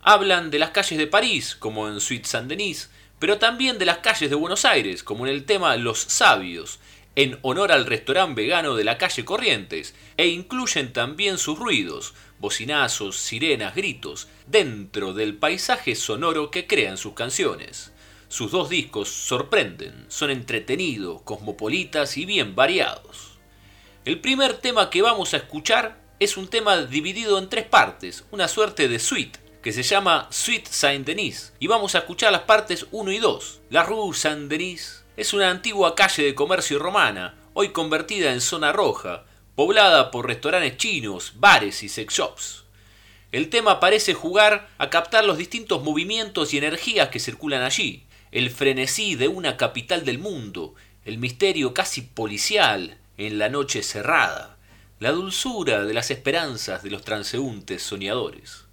[0.00, 2.88] Hablan de las calles de París como en Suite Saint-Denis,
[3.18, 6.78] pero también de las calles de Buenos Aires como en el tema Los Sabios,
[7.14, 13.16] en honor al restaurante vegano de la calle Corrientes, e incluyen también sus ruidos, bocinazos,
[13.16, 17.92] sirenas, gritos, dentro del paisaje sonoro que crean sus canciones.
[18.28, 23.38] Sus dos discos sorprenden, son entretenidos, cosmopolitas y bien variados.
[24.04, 28.48] El primer tema que vamos a escuchar es un tema dividido en tres partes, una
[28.48, 33.12] suerte de suite, que se llama Suite Saint-Denis, y vamos a escuchar las partes 1
[33.12, 33.60] y 2.
[33.70, 39.24] La Rue Saint-Denis es una antigua calle de comercio romana, hoy convertida en zona roja,
[39.56, 42.64] poblada por restaurantes chinos, bares y sex shops.
[43.32, 48.50] El tema parece jugar a captar los distintos movimientos y energías que circulan allí, el
[48.50, 50.74] frenesí de una capital del mundo,
[51.04, 54.58] el misterio casi policial en la noche cerrada,
[55.00, 58.66] la dulzura de las esperanzas de los transeúntes soñadores.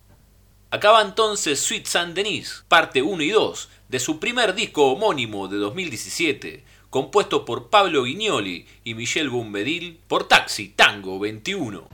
[0.70, 5.58] Acaba entonces Sweet Saint Denis, parte 1 y 2, de su primer disco homónimo de
[5.58, 11.88] 2017, compuesto por Pablo Guignoli y Michel Bombedil por Taxi Tango 21.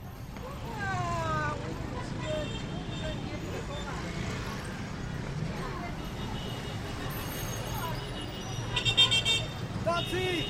[9.86, 10.44] ¡Taxi!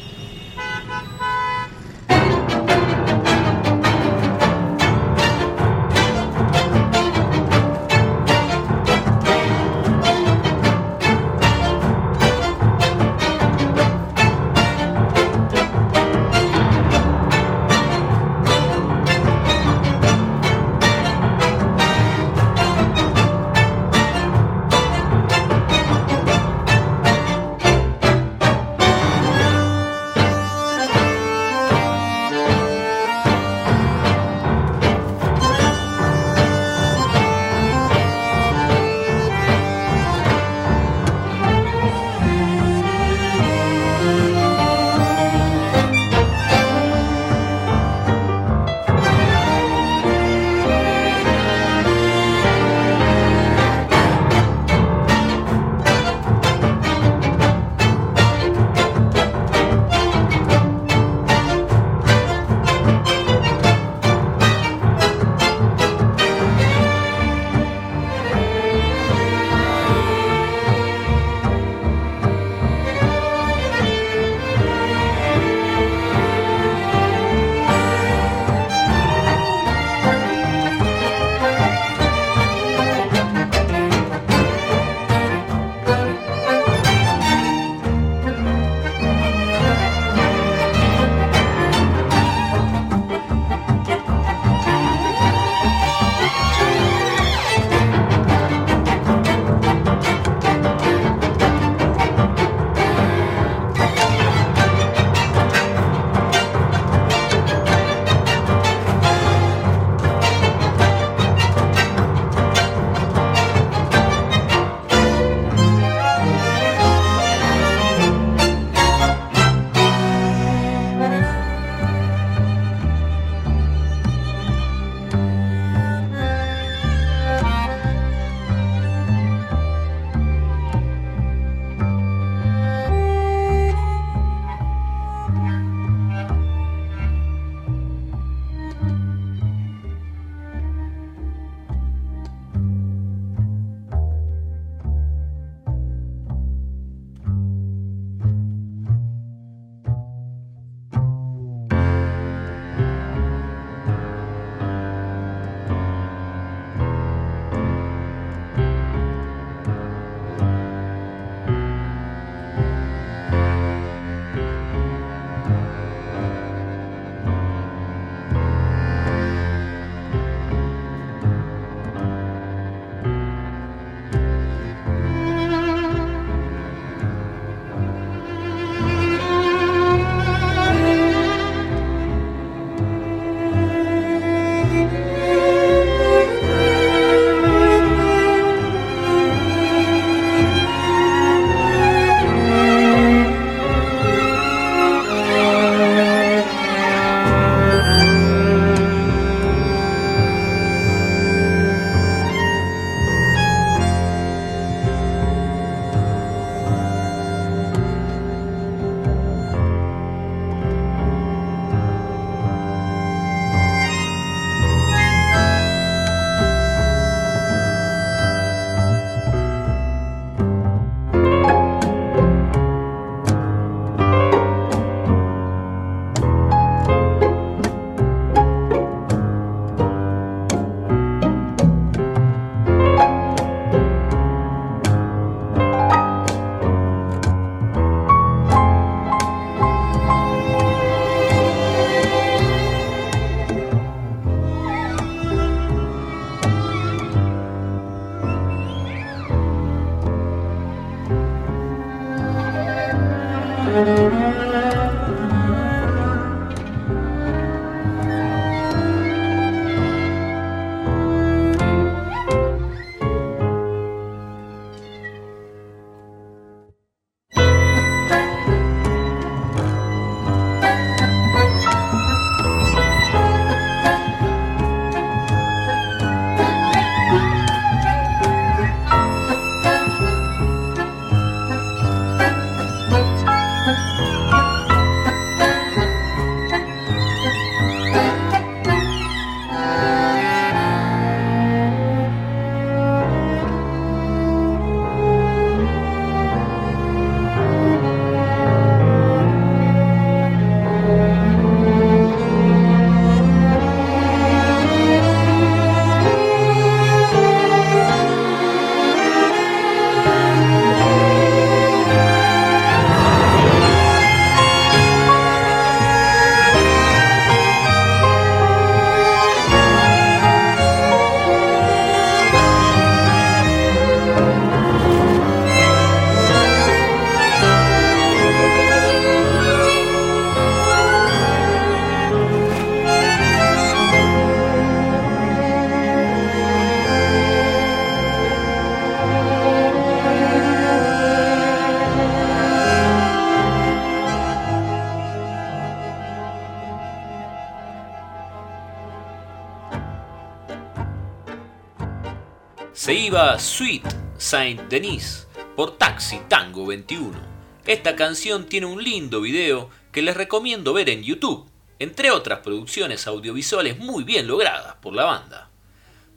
[352.90, 353.84] Se iba Sweet
[354.18, 357.16] Saint Denis por Taxi Tango 21.
[357.64, 363.06] Esta canción tiene un lindo video que les recomiendo ver en YouTube, entre otras producciones
[363.06, 365.50] audiovisuales muy bien logradas por la banda.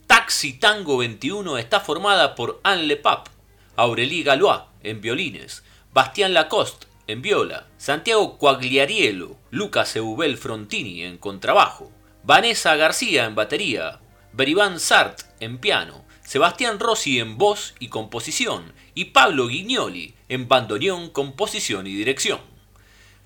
[0.08, 3.28] Taxi Tango 21 está formada por Anne Lepap,
[3.76, 5.64] Aurélie Galois en violines,
[5.94, 11.92] Bastián Lacoste en viola, Santiago Quagliariello, Lucas Eubel Frontini en contrabajo,
[12.24, 14.00] Vanessa García en batería,
[14.32, 16.03] Berivan Sart en piano,
[16.34, 22.40] Sebastián Rossi en voz y composición y Pablo Guignoli en bandoneón, composición y dirección.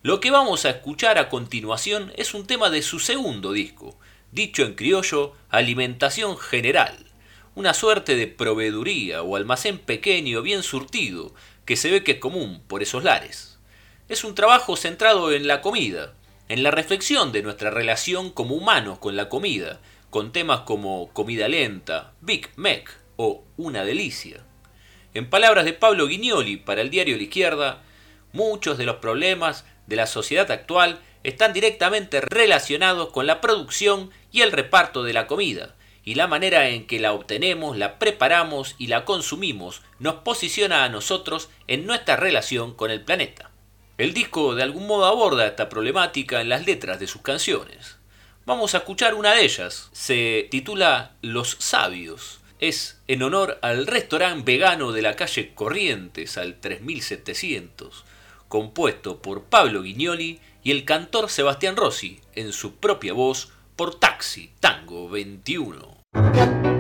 [0.04, 3.98] Lo que vamos a escuchar a continuación es un tema de su segundo disco,
[4.34, 6.98] dicho en criollo Alimentación General,
[7.56, 11.34] una suerte de proveeduría o almacén pequeño bien surtido
[11.64, 13.58] que se ve que es común por esos lares.
[14.10, 16.14] Es un trabajo centrado en la comida,
[16.50, 21.48] en la reflexión de nuestra relación como humanos con la comida, con temas como Comida
[21.48, 24.44] Lenta, Big Mac o Una Delicia.
[25.14, 27.84] En palabras de Pablo Guignoli para el diario La Izquierda,
[28.32, 34.42] muchos de los problemas de la sociedad actual están directamente relacionados con la producción y
[34.42, 38.88] el reparto de la comida, y la manera en que la obtenemos, la preparamos y
[38.88, 43.52] la consumimos nos posiciona a nosotros en nuestra relación con el planeta.
[43.98, 47.97] El disco de algún modo aborda esta problemática en las letras de sus canciones.
[48.48, 49.90] Vamos a escuchar una de ellas.
[49.92, 52.40] Se titula Los Sabios.
[52.60, 58.06] Es en honor al restaurante vegano de la calle Corrientes al 3700,
[58.48, 64.54] compuesto por Pablo Guignoli y el cantor Sebastián Rossi, en su propia voz, por Taxi
[64.62, 66.77] Tango 21.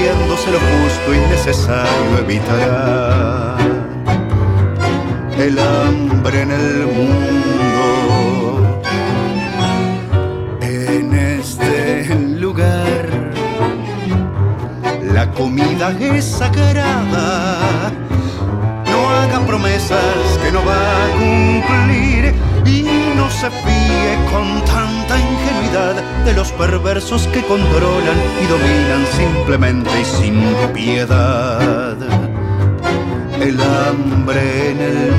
[0.00, 3.56] Que sirviéndose lo justo y necesario evitará
[5.38, 8.80] el hambre en el mundo.
[10.62, 13.08] En este lugar
[15.02, 17.90] la comida es sagrada
[19.10, 22.82] haga promesas que no va a cumplir y
[23.16, 25.18] no se fíe con tanta
[26.24, 30.42] de los perversos que controlan y dominan simplemente y sin
[30.74, 31.96] piedad.
[33.40, 35.12] El hambre en el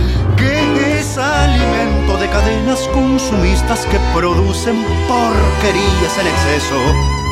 [1.44, 4.76] alimento de cadenas consumistas que producen
[5.08, 6.80] porquerías en exceso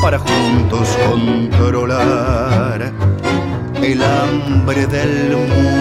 [0.02, 2.92] para juntos controlar
[3.82, 5.81] el hambre del mundo.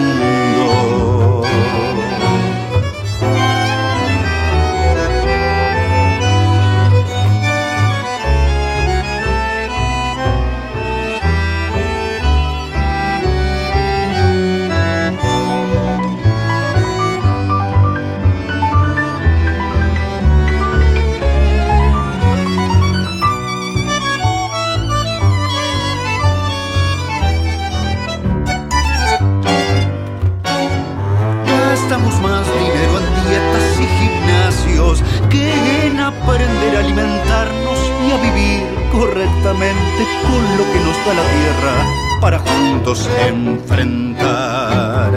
[43.29, 45.13] Enfrentar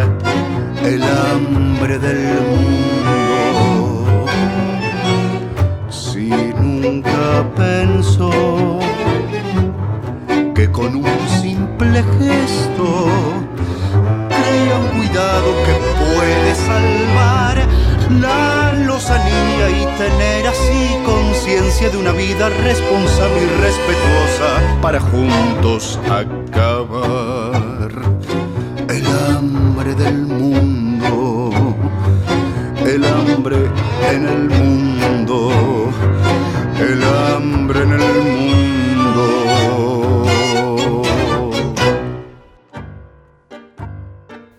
[0.84, 4.26] el hambre del mundo.
[5.90, 8.30] Si nunca pensó
[10.54, 13.08] que con un simple gesto
[14.28, 17.56] crea un cuidado que puede salvar
[18.20, 26.63] la lozanía y tener así conciencia de una vida responsable y respetuosa para juntos acabar
[29.84, 31.50] hambre del mundo,
[32.86, 33.56] el hambre
[34.10, 35.92] en el mundo,
[36.78, 39.42] el hambre en el mundo.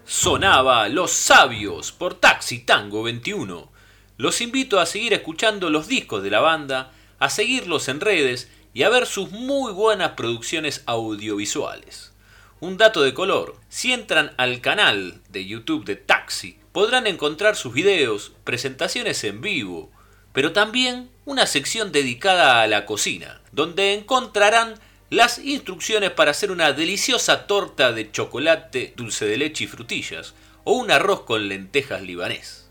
[0.06, 3.72] Sonaba Los Sabios por Taxi Tango 21.
[4.18, 8.84] Los invito a seguir escuchando los discos de la banda, a seguirlos en redes y
[8.84, 12.15] a ver sus muy buenas producciones audiovisuales.
[12.62, 17.74] Un dato de color, si entran al canal de YouTube de Taxi, podrán encontrar sus
[17.74, 19.92] videos, presentaciones en vivo,
[20.32, 24.76] pero también una sección dedicada a la cocina, donde encontrarán
[25.10, 30.34] las instrucciones para hacer una deliciosa torta de chocolate, dulce de leche y frutillas,
[30.64, 32.70] o un arroz con lentejas libanés.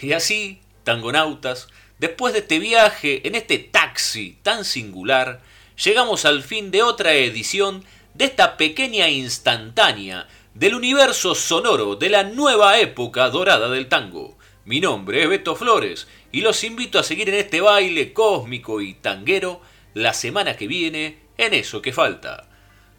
[0.00, 5.42] Y así, tangonautas, después de este viaje en este taxi tan singular,
[5.82, 12.24] llegamos al fin de otra edición de esta pequeña instantánea del universo sonoro de la
[12.24, 14.36] nueva época dorada del tango.
[14.64, 18.94] Mi nombre es Beto Flores y los invito a seguir en este baile cósmico y
[18.94, 19.60] tanguero
[19.94, 22.48] la semana que viene en eso que falta.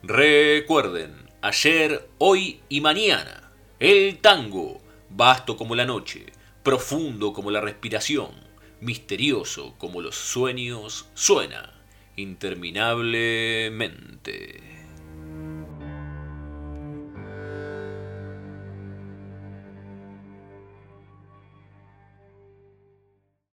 [0.02, 6.26] Recuerden, ayer, hoy y mañana, el tango, vasto como la noche,
[6.64, 8.32] profundo como la respiración,
[8.82, 11.72] misterioso como los sueños, suena
[12.16, 14.73] interminablemente.